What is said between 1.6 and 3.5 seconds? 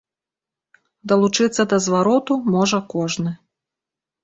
да звароту можа кожны.